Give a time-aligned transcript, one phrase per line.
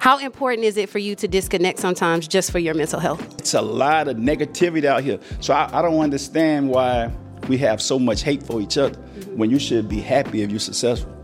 [0.00, 3.38] How important is it for you to disconnect sometimes just for your mental health?
[3.38, 5.20] It's a lot of negativity out here.
[5.40, 7.12] So I, I don't understand why
[7.48, 8.98] we have so much hate for each other
[9.36, 11.14] when you should be happy if you're successful.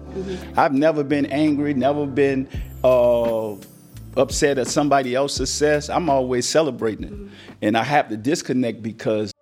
[0.58, 2.50] I've never been angry, never been
[2.84, 3.54] uh,
[4.14, 5.88] upset at somebody else's success.
[5.88, 7.32] I'm always celebrating it.
[7.62, 9.32] And I have to disconnect because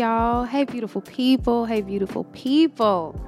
[0.00, 0.44] y'all.
[0.44, 1.66] Hey, beautiful people.
[1.66, 3.20] Hey, beautiful people.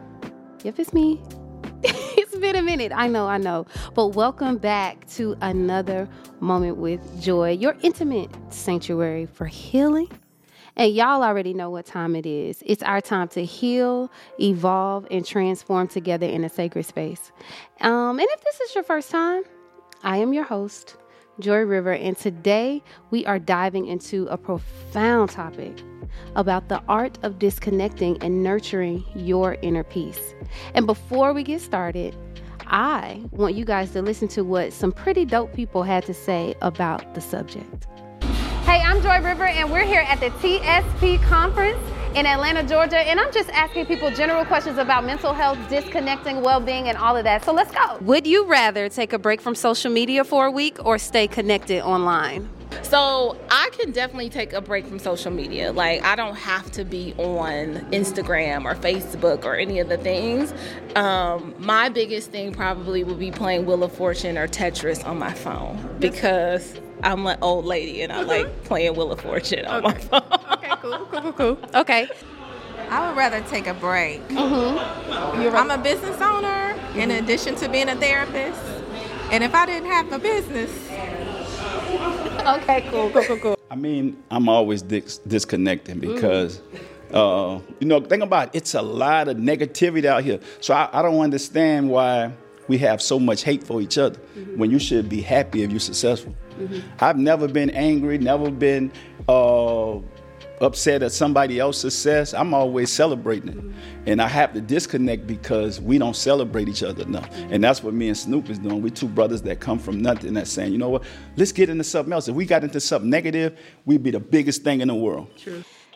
[0.65, 1.21] Yep, it's me.
[1.83, 2.93] it's been a minute.
[2.95, 3.67] I know, I know.
[3.93, 6.09] But welcome back to another
[6.41, 10.09] moment with joy, your intimate sanctuary for healing.
[10.75, 12.63] And y'all already know what time it is.
[12.65, 17.33] It's our time to heal, evolve, and transform together in a sacred space.
[17.83, 19.43] Um, and if this is your first time,
[20.03, 20.97] I am your host,
[21.39, 25.83] Joy River, and today we are diving into a profound topic
[26.37, 30.35] about the art of disconnecting and nurturing your inner peace.
[30.75, 32.17] And before we get started,
[32.67, 36.55] I want you guys to listen to what some pretty dope people had to say
[36.63, 37.87] about the subject.
[38.65, 41.79] Hey, I'm Joy River, and we're here at the TSP conference
[42.15, 42.99] in Atlanta, Georgia.
[42.99, 47.17] And I'm just asking people general questions about mental health, disconnecting, well being, and all
[47.17, 47.45] of that.
[47.45, 47.99] So let's go.
[48.01, 51.83] Would you rather take a break from social media for a week or stay connected
[51.83, 52.49] online?
[52.83, 55.73] So I can definitely take a break from social media.
[55.73, 60.53] Like I don't have to be on Instagram or Facebook or any of the things.
[60.97, 65.33] Um, my biggest thing probably would be playing Wheel of Fortune or Tetris on my
[65.33, 69.95] phone because I'm an old lady and I like playing Wheel of Fortune on my
[69.95, 70.23] phone.
[70.53, 71.59] Okay, cool, cool, cool, cool.
[71.81, 72.09] Okay.
[72.91, 74.21] I would rather take a break.
[74.29, 75.57] Mm-hmm.
[75.57, 78.61] I'm a business owner in addition to being a therapist.
[79.31, 80.71] And if I didn't have a business,
[82.47, 83.59] Okay, cool, cool, cool, cool.
[83.71, 86.61] I mean, I'm always dis- disconnecting because,
[87.13, 90.41] uh, you know, think about it, it's a lot of negativity out here.
[90.61, 92.33] So I, I don't understand why
[92.67, 94.19] we have so much hate for each other
[94.57, 96.35] when you should be happy if you're successful.
[97.01, 98.91] I've never been angry, never been
[99.29, 99.82] uh,
[100.63, 102.33] upset at somebody else's success.
[102.35, 104.11] I'm always celebrating it.
[104.11, 107.29] And I have to disconnect because we don't celebrate each other enough.
[107.51, 108.83] And that's what me and Snoop is doing.
[108.83, 111.03] we two brothers that come from nothing that's saying, you know what,
[111.37, 112.29] let's get into something else.
[112.29, 115.29] If we got into something negative, we'd be the biggest thing in the world.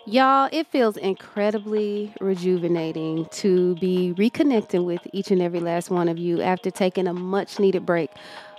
[0.09, 6.16] Y'all, it feels incredibly rejuvenating to be reconnecting with each and every last one of
[6.16, 8.10] you after taking a much needed break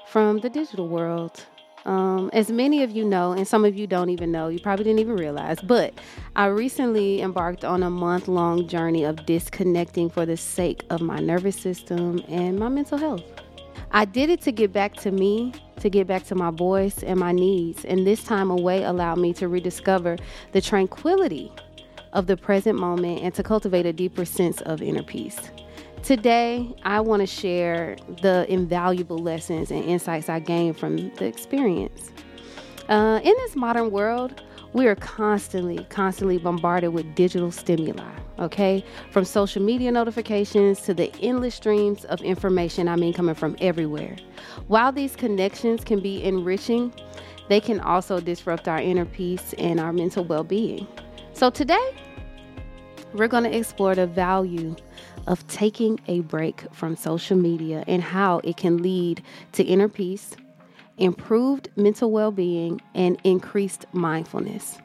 [0.07, 1.45] from the digital world.
[1.87, 4.83] Um, as many of you know, and some of you don't even know, you probably
[4.83, 5.93] didn't even realize, but
[6.35, 11.19] I recently embarked on a month long journey of disconnecting for the sake of my
[11.19, 13.23] nervous system and my mental health.
[13.91, 17.17] I did it to get back to me, to get back to my voice and
[17.21, 20.17] my needs, and this time away allowed me to rediscover
[20.51, 21.53] the tranquility
[22.11, 25.39] of the present moment and to cultivate a deeper sense of inner peace.
[26.07, 32.13] Today, I want to share the invaluable lessons and insights I gained from the experience.
[32.87, 34.41] Uh, in this modern world,
[34.71, 38.09] we are constantly, constantly bombarded with digital stimuli,
[38.39, 38.85] okay?
[39.11, 44.15] From social media notifications to the endless streams of information, I mean, coming from everywhere.
[44.67, 46.93] While these connections can be enriching,
[47.49, 50.87] they can also disrupt our inner peace and our mental well being.
[51.33, 51.93] So, today,
[53.13, 54.73] we're going to explore the value
[55.25, 59.21] of taking a break from social media and how it can lead
[59.53, 60.35] to inner peace,
[60.97, 64.77] improved mental well being, and increased mindfulness.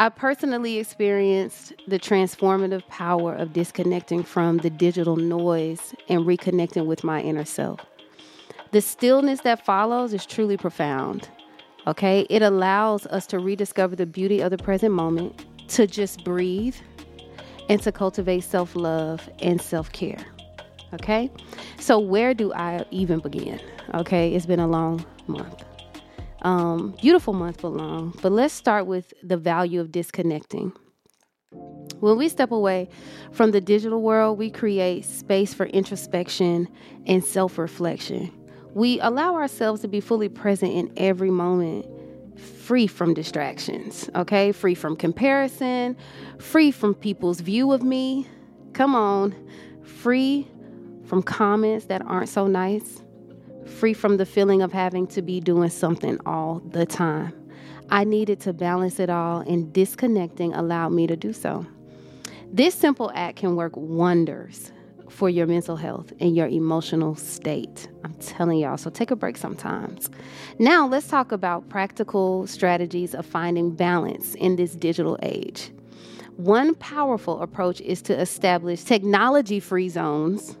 [0.00, 7.02] I personally experienced the transformative power of disconnecting from the digital noise and reconnecting with
[7.02, 7.80] my inner self.
[8.70, 11.28] The stillness that follows is truly profound.
[11.88, 16.76] Okay, it allows us to rediscover the beauty of the present moment, to just breathe,
[17.68, 20.24] and to cultivate self love and self care.
[20.94, 21.30] Okay,
[21.78, 23.60] so where do I even begin?
[23.94, 25.64] Okay, it's been a long month.
[26.42, 28.16] Um, beautiful month, but long.
[28.22, 30.72] But let's start with the value of disconnecting.
[32.00, 32.88] When we step away
[33.32, 36.68] from the digital world, we create space for introspection
[37.06, 38.32] and self reflection.
[38.74, 41.86] We allow ourselves to be fully present in every moment
[42.38, 44.52] free from distractions, okay?
[44.52, 45.96] Free from comparison,
[46.38, 48.26] free from people's view of me.
[48.72, 49.34] Come on.
[49.82, 50.46] Free
[51.04, 53.02] from comments that aren't so nice.
[53.66, 57.34] Free from the feeling of having to be doing something all the time.
[57.90, 61.66] I needed to balance it all, and disconnecting allowed me to do so.
[62.52, 64.72] This simple act can work wonders
[65.10, 67.88] for your mental health and your emotional state.
[68.04, 70.10] I'm telling y'all, so take a break sometimes.
[70.58, 75.72] Now, let's talk about practical strategies of finding balance in this digital age.
[76.36, 80.56] One powerful approach is to establish technology free zones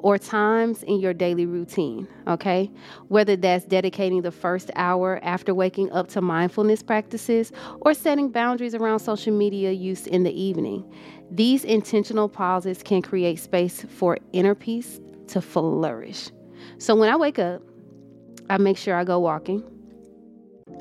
[0.00, 2.70] or times in your daily routine, okay?
[3.08, 8.74] Whether that's dedicating the first hour after waking up to mindfulness practices or setting boundaries
[8.74, 10.84] around social media use in the evening.
[11.30, 16.30] These intentional pauses can create space for inner peace to flourish.
[16.78, 17.62] So when I wake up,
[18.50, 19.62] I make sure I go walking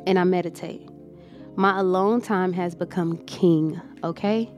[0.05, 0.87] and I meditate.
[1.55, 4.49] My alone time has become king, okay?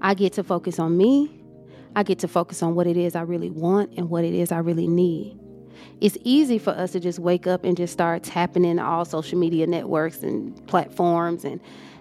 [0.00, 1.39] I get to focus on me.
[1.96, 4.52] I get to focus on what it is I really want and what it is
[4.52, 5.38] I really need.
[6.00, 9.38] It's easy for us to just wake up and just start tapping in all social
[9.38, 11.60] media networks and platforms and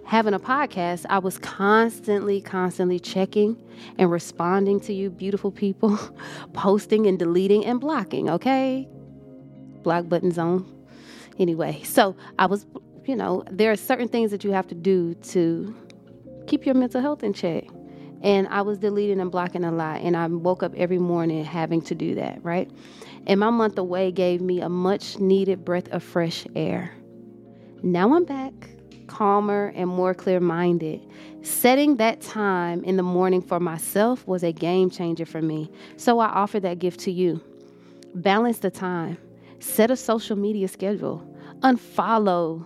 [0.10, 3.62] having a podcast, I was constantly, constantly checking
[4.00, 6.00] and responding to you, beautiful people,
[6.54, 8.88] posting and deleting and blocking, okay?
[9.84, 10.66] Block buttons on.
[11.38, 12.66] Anyway, so I was,
[13.06, 15.76] you know, there are certain things that you have to do to
[16.48, 17.66] keep your mental health in check.
[18.21, 20.01] And I was deleting and blocking a lot.
[20.01, 22.69] And I woke up every morning having to do that, right?
[23.27, 26.94] And my month away gave me a much needed breath of fresh air.
[27.81, 28.54] Now I'm back
[29.10, 31.01] calmer, and more clear minded.
[31.42, 35.69] Setting that time in the morning for myself was a game changer for me.
[35.98, 37.42] So I offer that gift to you.
[38.16, 39.18] Balance the time,
[39.60, 41.25] set a social media schedule,
[41.60, 42.66] unfollow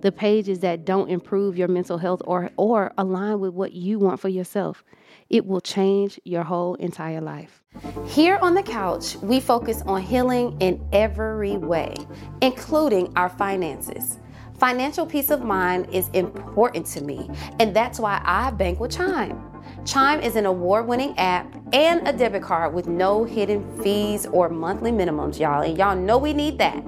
[0.00, 4.20] the pages that don't improve your mental health or, or align with what you want
[4.20, 4.84] for yourself.
[5.28, 7.62] It will change your whole entire life.
[8.06, 11.94] Here on the couch, we focus on healing in every way,
[12.40, 14.18] including our finances.
[14.58, 17.28] Financial peace of mind is important to me,
[17.60, 19.45] and that's why I bank with Chime.
[19.84, 24.48] Chime is an award winning app and a debit card with no hidden fees or
[24.48, 25.62] monthly minimums, y'all.
[25.62, 26.82] And y'all know we need that.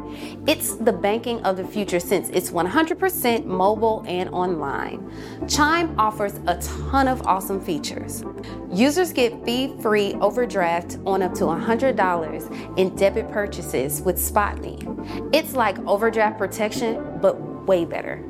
[0.47, 5.11] It's the banking of the future since it's 100% mobile and online.
[5.49, 8.25] Chime offers a ton of awesome features.
[8.73, 15.31] Users get fee free overdraft on up to $100 in debit purchases with SpotMe.
[15.33, 18.25] It's like overdraft protection, but way better.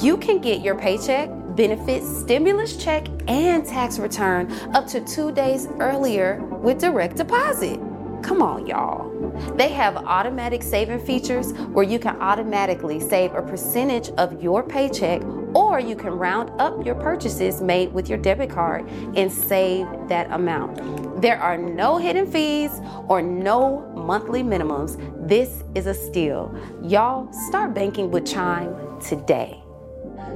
[0.00, 5.68] You can get your paycheck, benefits, stimulus check, and tax return up to two days
[5.78, 7.78] earlier with direct deposit.
[8.22, 9.10] Come on, y'all.
[9.56, 15.22] They have automatic saving features where you can automatically save a percentage of your paycheck,
[15.54, 20.30] or you can round up your purchases made with your debit card and save that
[20.30, 21.20] amount.
[21.20, 24.96] There are no hidden fees or no monthly minimums.
[25.28, 26.56] This is a steal.
[26.82, 29.61] Y'all start banking with Chime today.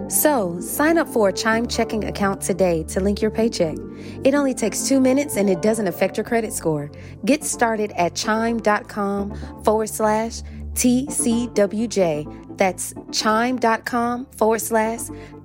[0.08, 3.76] So, sign up for a Chime checking account today to link your paycheck.
[4.24, 6.90] It only takes two minutes and it doesn't affect your credit score.
[7.24, 9.34] Get started at chime.com
[9.64, 10.42] forward slash
[10.74, 12.56] TCWJ.
[12.56, 15.00] That's chime.com forward slash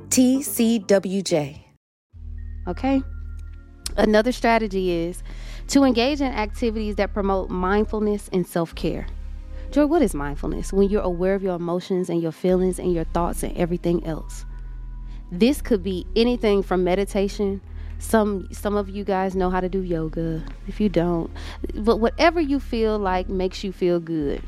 [0.10, 1.62] TCWJ.
[2.68, 3.02] Okay?
[3.98, 5.24] Another strategy is
[5.68, 9.08] to engage in activities that promote mindfulness and self care.
[9.72, 10.74] Joy, what is mindfulness?
[10.74, 14.46] When you're aware of your emotions and your feelings and your thoughts and everything else.
[15.32, 17.62] This could be anything from meditation.
[17.98, 20.44] Some some of you guys know how to do yoga.
[20.68, 21.32] If you don't,
[21.74, 24.44] but whatever you feel like makes you feel good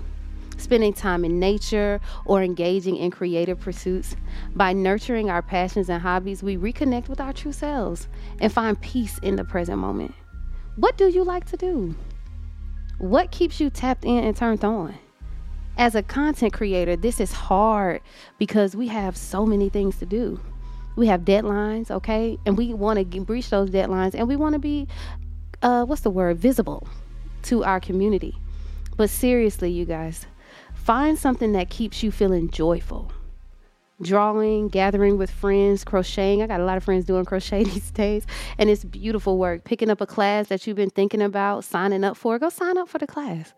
[0.57, 4.15] spending time in nature, or engaging in creative pursuits.
[4.55, 8.07] By nurturing our passions and hobbies, we reconnect with our true selves
[8.39, 10.15] and find peace in the present moment.
[10.75, 11.95] What do you like to do?
[12.97, 14.95] What keeps you tapped in and turned on?
[15.77, 18.01] As a content creator, this is hard
[18.37, 20.39] because we have so many things to do.
[20.95, 22.37] We have deadlines, okay?
[22.45, 24.87] And we want to breach those deadlines and we want to be,
[25.61, 26.87] uh, what's the word, visible
[27.43, 28.37] to our community.
[28.95, 30.27] But seriously, you guys,
[30.83, 33.09] Find something that keeps you feeling joyful.
[34.01, 36.41] Drawing, gathering with friends, crocheting.
[36.41, 38.25] I got a lot of friends doing crochet these days,
[38.57, 39.63] and it's beautiful work.
[39.63, 42.89] Picking up a class that you've been thinking about, signing up for, go sign up
[42.89, 43.53] for the class.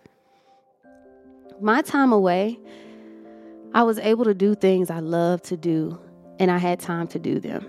[1.61, 2.59] My time away,
[3.73, 5.97] I was able to do things I love to do,
[6.37, 7.65] and I had time to do them.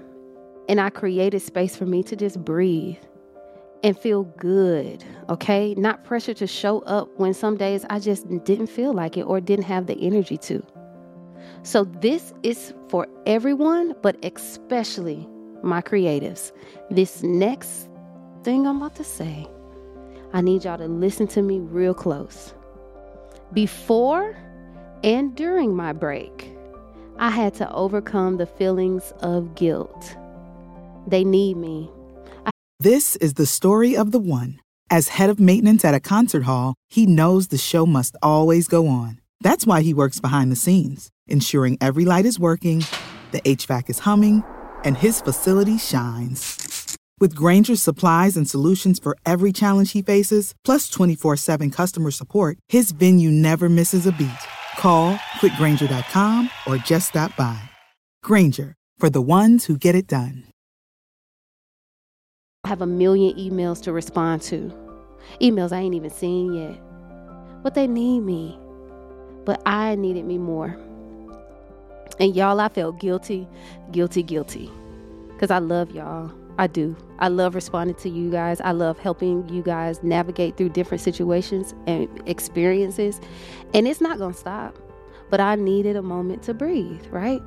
[0.68, 2.96] And I created space for me to just breathe
[3.84, 5.74] and feel good, okay?
[5.76, 9.40] Not pressure to show up when some days I just didn't feel like it or
[9.40, 10.64] didn't have the energy to.
[11.62, 15.28] So, this is for everyone, but especially
[15.62, 16.50] my creatives.
[16.90, 17.88] This next
[18.42, 19.46] thing I'm about to say,
[20.32, 22.52] I need y'all to listen to me real close.
[23.52, 24.36] Before
[25.04, 26.52] and during my break,
[27.18, 30.16] I had to overcome the feelings of guilt.
[31.06, 31.90] They need me.
[32.80, 34.60] This is the story of the one.
[34.90, 38.88] As head of maintenance at a concert hall, he knows the show must always go
[38.88, 39.20] on.
[39.40, 42.84] That's why he works behind the scenes, ensuring every light is working,
[43.30, 44.44] the HVAC is humming,
[44.84, 46.75] and his facility shines.
[47.18, 52.58] With Grainger's supplies and solutions for every challenge he faces, plus 24 7 customer support,
[52.68, 54.44] his venue never misses a beat.
[54.76, 57.58] Call click grainger.com or just stop by.
[58.22, 60.44] Grainger, for the ones who get it done.
[62.64, 64.70] I have a million emails to respond to.
[65.40, 66.78] Emails I ain't even seen yet.
[67.62, 68.58] But they need me.
[69.46, 70.76] But I needed me more.
[72.20, 73.48] And y'all, I felt guilty,
[73.92, 74.70] guilty, guilty.
[75.28, 76.30] Because I love y'all.
[76.58, 76.96] I do.
[77.18, 78.60] I love responding to you guys.
[78.60, 83.20] I love helping you guys navigate through different situations and experiences.
[83.74, 84.78] And it's not going to stop.
[85.28, 87.42] But I needed a moment to breathe, right?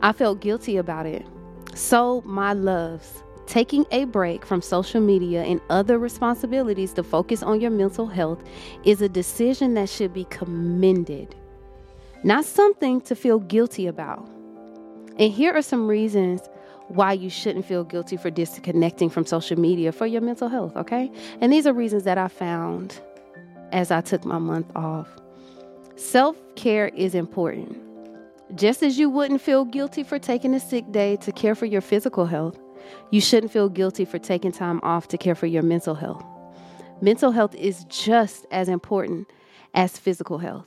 [0.00, 1.26] I felt guilty about it.
[1.74, 7.60] So, my loves, taking a break from social media and other responsibilities to focus on
[7.60, 8.42] your mental health
[8.84, 11.34] is a decision that should be commended,
[12.22, 14.28] not something to feel guilty about.
[15.18, 16.42] And here are some reasons
[16.92, 21.10] why you shouldn't feel guilty for disconnecting from social media for your mental health, okay?
[21.40, 23.00] And these are reasons that I found
[23.72, 25.08] as I took my month off.
[25.96, 27.78] Self care is important.
[28.54, 31.80] Just as you wouldn't feel guilty for taking a sick day to care for your
[31.80, 32.58] physical health,
[33.10, 36.22] you shouldn't feel guilty for taking time off to care for your mental health.
[37.00, 39.26] Mental health is just as important
[39.72, 40.66] as physical health,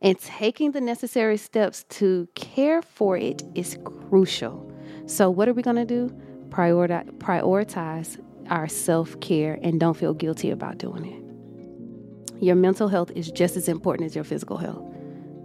[0.00, 4.72] and taking the necessary steps to care for it is crucial.
[5.06, 6.14] So, what are we going to do?
[6.48, 8.20] Prioritize, prioritize
[8.50, 12.42] our self care and don't feel guilty about doing it.
[12.42, 14.84] Your mental health is just as important as your physical health,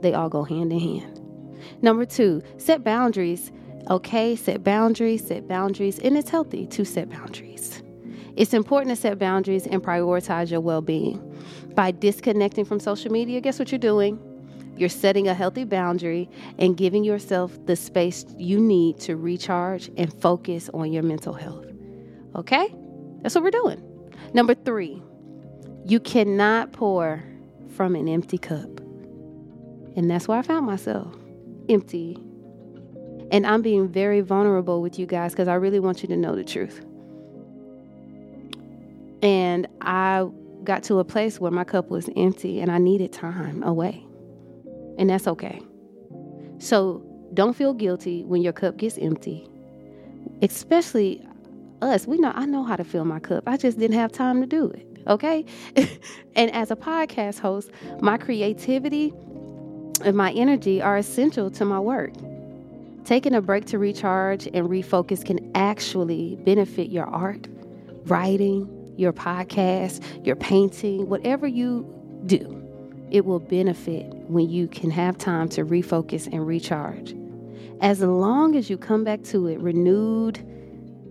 [0.01, 1.21] they all go hand in hand.
[1.81, 3.51] Number two, set boundaries.
[3.89, 7.81] Okay, set boundaries, set boundaries, and it's healthy to set boundaries.
[8.35, 11.19] It's important to set boundaries and prioritize your well being.
[11.75, 14.19] By disconnecting from social media, guess what you're doing?
[14.81, 20.11] You're setting a healthy boundary and giving yourself the space you need to recharge and
[20.21, 21.67] focus on your mental health.
[22.35, 22.73] Okay?
[23.21, 23.79] That's what we're doing.
[24.33, 24.99] Number three,
[25.85, 27.23] you cannot pour
[27.75, 28.79] from an empty cup.
[29.95, 31.15] And that's where I found myself
[31.69, 32.17] empty.
[33.29, 36.35] And I'm being very vulnerable with you guys because I really want you to know
[36.35, 36.83] the truth.
[39.21, 40.27] And I
[40.63, 44.07] got to a place where my cup was empty and I needed time away.
[44.97, 45.61] And that's okay.
[46.59, 49.47] So don't feel guilty when your cup gets empty.
[50.41, 51.25] Especially
[51.81, 52.07] us.
[52.07, 53.43] We know I know how to fill my cup.
[53.47, 54.85] I just didn't have time to do it.
[55.07, 55.45] Okay?
[56.35, 57.71] and as a podcast host,
[58.01, 59.13] my creativity
[60.03, 62.13] and my energy are essential to my work.
[63.03, 67.47] Taking a break to recharge and refocus can actually benefit your art,
[68.05, 71.85] writing, your podcast, your painting, whatever you
[72.27, 72.60] do.
[73.11, 77.13] It will benefit when you can have time to refocus and recharge.
[77.81, 80.39] As long as you come back to it renewed,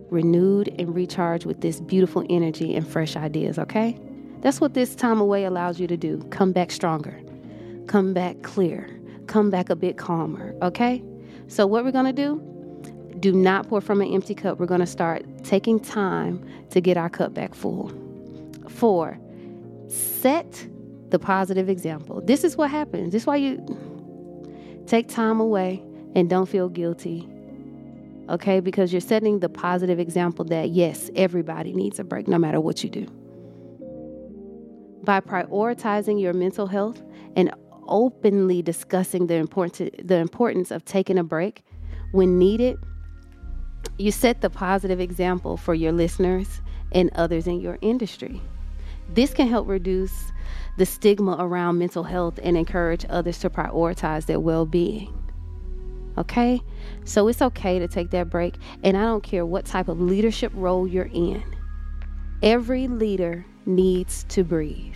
[0.09, 3.97] renewed, and recharged with this beautiful energy and fresh ideas, okay?
[4.41, 6.17] That's what this time away allows you to do.
[6.31, 7.19] Come back stronger,
[7.85, 8.89] come back clear,
[9.27, 11.03] come back a bit calmer, okay?
[11.47, 12.41] So, what we're gonna do,
[13.19, 14.57] do not pour from an empty cup.
[14.57, 17.91] We're gonna start taking time to get our cup back full.
[18.67, 19.19] Four,
[19.87, 20.67] set
[21.11, 22.21] the positive example.
[22.21, 23.11] This is what happens.
[23.11, 23.63] This is why you
[24.87, 25.83] take time away
[26.15, 27.27] and don't feel guilty.
[28.29, 32.61] Okay, because you're setting the positive example that yes, everybody needs a break no matter
[32.61, 33.05] what you do.
[35.03, 37.01] By prioritizing your mental health
[37.35, 37.53] and
[37.87, 41.63] openly discussing the importance the importance of taking a break
[42.11, 42.77] when needed,
[43.97, 48.41] you set the positive example for your listeners and others in your industry.
[49.13, 50.31] This can help reduce
[50.77, 55.17] the stigma around mental health and encourage others to prioritize their well being.
[56.17, 56.61] Okay?
[57.05, 60.51] So it's okay to take that break, and I don't care what type of leadership
[60.55, 61.43] role you're in.
[62.43, 64.95] Every leader needs to breathe.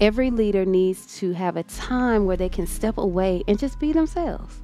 [0.00, 3.92] Every leader needs to have a time where they can step away and just be
[3.92, 4.62] themselves.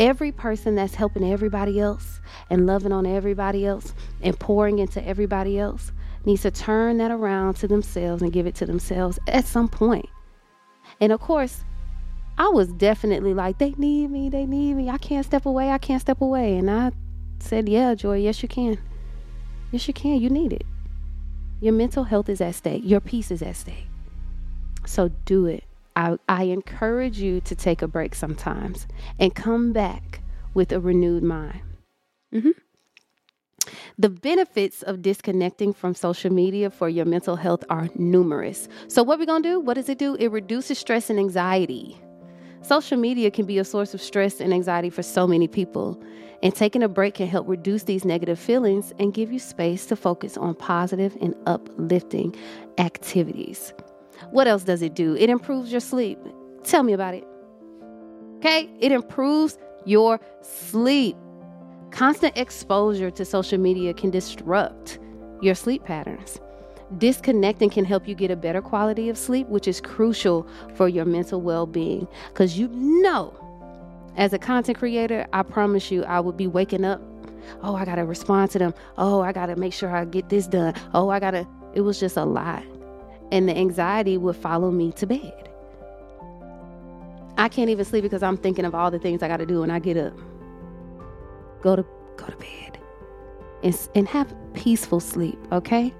[0.00, 5.58] Every person that's helping everybody else and loving on everybody else and pouring into everybody
[5.58, 5.92] else
[6.26, 10.08] needs to turn that around to themselves and give it to themselves at some point.
[11.00, 11.64] And of course,
[12.36, 14.90] I was definitely like, they need me, they need me.
[14.90, 16.56] I can't step away, I can't step away.
[16.56, 16.92] And I
[17.38, 18.78] said, yeah, Joy, yes, you can.
[19.70, 20.20] Yes, you can.
[20.20, 20.64] You need it.
[21.60, 23.86] Your mental health is at stake, your peace is at stake.
[24.86, 25.64] So do it.
[25.96, 28.86] I, I encourage you to take a break sometimes
[29.18, 30.20] and come back
[30.52, 31.60] with a renewed mind.
[32.32, 32.50] hmm
[33.96, 38.68] The benefits of disconnecting from social media for your mental health are numerous.
[38.88, 39.60] So, what we're gonna do?
[39.60, 40.16] What does it do?
[40.16, 41.96] It reduces stress and anxiety.
[42.62, 46.02] Social media can be a source of stress and anxiety for so many people,
[46.42, 49.94] and taking a break can help reduce these negative feelings and give you space to
[49.94, 52.34] focus on positive and uplifting
[52.78, 53.72] activities.
[54.30, 55.14] What else does it do?
[55.14, 56.18] It improves your sleep.
[56.64, 57.26] Tell me about it.
[58.38, 58.68] Okay?
[58.80, 61.16] It improves your sleep.
[61.94, 64.98] Constant exposure to social media can disrupt
[65.40, 66.40] your sleep patterns.
[66.98, 71.04] Disconnecting can help you get a better quality of sleep, which is crucial for your
[71.04, 72.06] mental well being.
[72.28, 73.32] Because you know,
[74.16, 77.00] as a content creator, I promise you, I would be waking up.
[77.62, 78.74] Oh, I got to respond to them.
[78.98, 80.74] Oh, I got to make sure I get this done.
[80.94, 81.46] Oh, I got to.
[81.74, 82.64] It was just a lot
[83.32, 85.48] and the anxiety would follow me to bed.
[87.36, 89.60] I can't even sleep because I'm thinking of all the things I got to do
[89.60, 90.12] when I get up.
[91.64, 91.84] Go to
[92.18, 92.78] go to bed
[93.62, 95.94] and, and have peaceful sleep, okay?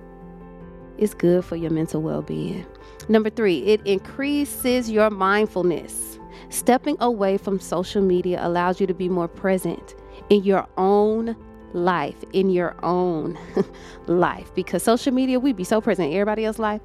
[0.98, 2.66] It's good for your mental well-being.
[3.08, 6.18] Number 3, it increases your mindfulness.
[6.50, 9.94] Stepping away from social media allows you to be more present
[10.28, 11.34] in your own
[11.72, 13.38] life, in your own
[14.06, 16.82] life because social media we be so present in everybody else's life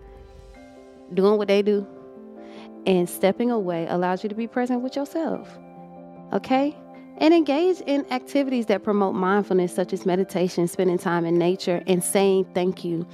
[1.13, 1.85] doing what they do.
[2.85, 5.49] And stepping away allows you to be present with yourself.
[6.31, 6.75] Okay?
[7.19, 12.01] And engage in activities that promote mindfulness, such as meditation, spending time in nature, and
[12.01, 13.05] saying thank you,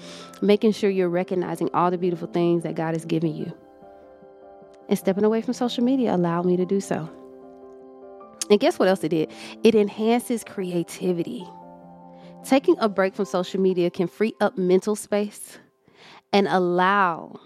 [0.41, 3.51] making sure you're recognizing all the beautiful things that God has given you.
[4.89, 7.09] And stepping away from social media allowed me to do so.
[8.51, 9.31] And guess what else it did?
[9.63, 11.47] It enhances creativity.
[12.43, 15.57] Taking a break from social media can free up mental space
[16.31, 17.39] and allow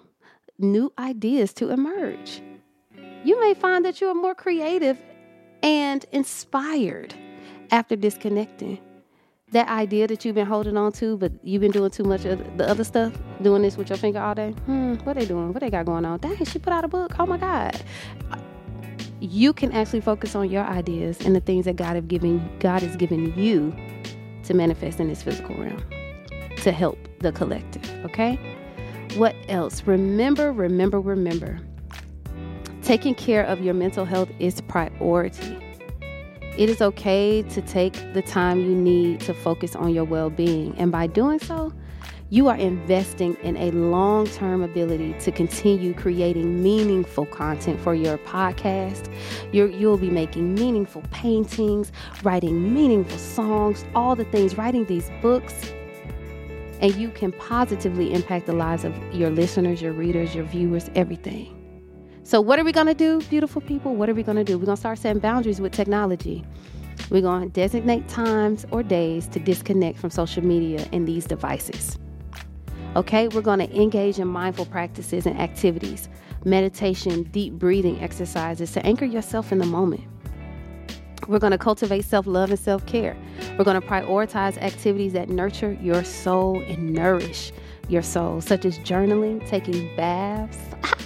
[0.58, 2.42] new ideas to emerge.
[3.24, 4.98] You may find that you are more creative
[5.64, 7.14] and inspired
[7.72, 8.80] after disconnecting.
[9.52, 12.58] That idea that you've been holding on to, but you've been doing too much of
[12.58, 14.52] the other stuff, doing this with your finger all day.
[14.52, 15.54] Hmm, what they doing?
[15.54, 16.20] What they got going on?
[16.20, 17.20] Dang, she put out a book.
[17.20, 17.82] Oh my God.
[19.20, 22.84] You can actually focus on your ideas and the things that God have given God
[22.84, 23.76] has given you
[24.44, 25.84] to manifest in this physical realm
[26.58, 28.38] to help the collective, okay?
[29.16, 29.84] What else?
[29.84, 31.60] Remember, remember, remember.
[32.90, 35.56] Taking care of your mental health is priority.
[36.58, 40.76] It is okay to take the time you need to focus on your well being.
[40.76, 41.72] And by doing so,
[42.32, 48.18] you are investing in a long term ability to continue creating meaningful content for your
[48.18, 49.08] podcast.
[49.54, 51.92] you will be making meaningful paintings,
[52.24, 55.74] writing meaningful songs, all the things, writing these books
[56.82, 61.59] and you can positively impact the lives of your listeners, your readers, your viewers, everything.
[62.30, 63.96] So, what are we going to do, beautiful people?
[63.96, 64.60] What are we going to do?
[64.60, 66.46] We're going to start setting boundaries with technology.
[67.10, 71.98] We're going to designate times or days to disconnect from social media and these devices.
[72.96, 76.08] Okay, we're going to engage in mindful practices and activities,
[76.46, 80.04] meditation, deep breathing exercises to anchor yourself in the moment.
[81.28, 83.18] We're going to cultivate self love and self care.
[83.58, 87.52] We're going to prioritize activities that nurture your soul and nourish
[87.88, 90.60] your soul, such as journaling, taking baths,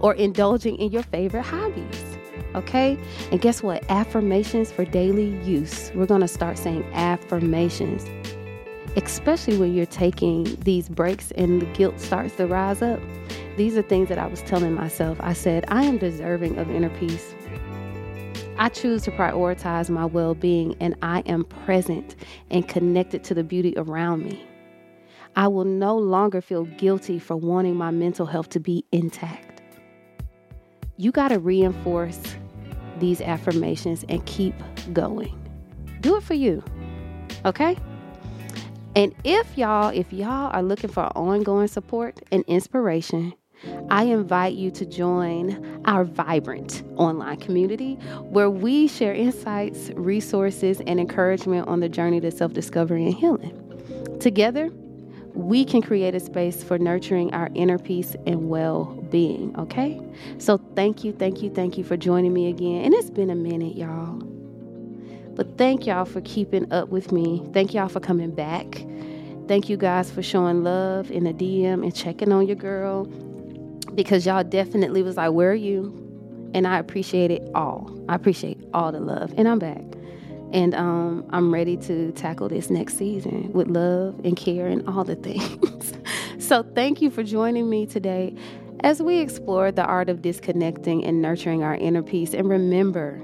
[0.00, 2.04] or indulging in your favorite hobbies.
[2.54, 2.98] Okay?
[3.30, 3.88] And guess what?
[3.88, 5.92] Affirmations for daily use.
[5.94, 8.04] We're going to start saying affirmations,
[8.96, 13.00] especially when you're taking these breaks and the guilt starts to rise up.
[13.56, 15.18] These are things that I was telling myself.
[15.20, 17.34] I said, I am deserving of inner peace.
[18.58, 22.16] I choose to prioritize my well being and I am present
[22.50, 24.46] and connected to the beauty around me.
[25.36, 29.49] I will no longer feel guilty for wanting my mental health to be intact.
[31.00, 32.20] You got to reinforce
[32.98, 34.52] these affirmations and keep
[34.92, 35.34] going.
[36.02, 36.62] Do it for you.
[37.46, 37.78] Okay?
[38.94, 43.32] And if y'all, if y'all are looking for ongoing support and inspiration,
[43.88, 51.00] I invite you to join our vibrant online community where we share insights, resources, and
[51.00, 54.18] encouragement on the journey to self discovery and healing.
[54.20, 54.68] Together,
[55.34, 60.00] we can create a space for nurturing our inner peace and well being, okay?
[60.38, 62.84] So, thank you, thank you, thank you for joining me again.
[62.84, 64.20] And it's been a minute, y'all.
[65.34, 67.42] But thank y'all for keeping up with me.
[67.52, 68.84] Thank y'all for coming back.
[69.48, 73.04] Thank you guys for showing love in the DM and checking on your girl
[73.94, 76.00] because y'all definitely was like, Where are you?
[76.54, 77.90] and I appreciate it all.
[78.08, 79.82] I appreciate all the love, and I'm back.
[80.52, 85.04] And um, I'm ready to tackle this next season with love and care and all
[85.04, 85.92] the things.
[86.38, 88.34] so, thank you for joining me today
[88.80, 92.34] as we explore the art of disconnecting and nurturing our inner peace.
[92.34, 93.22] And remember,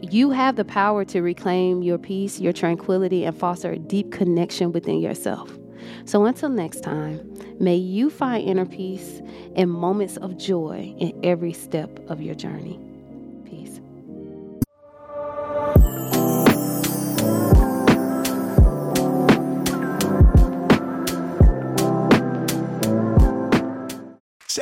[0.00, 4.72] you have the power to reclaim your peace, your tranquility, and foster a deep connection
[4.72, 5.56] within yourself.
[6.04, 7.20] So until next time,
[7.60, 9.20] may you find inner peace
[9.54, 12.80] and moments of joy in every step of your journey.